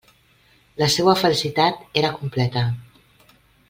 [0.83, 2.69] La seua felicitat era completa.